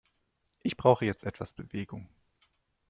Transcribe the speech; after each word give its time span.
Ich 0.63 0.77
brauche 0.77 1.05
jetzt 1.05 1.25
etwas 1.25 1.53
Bewegung. 1.53 2.09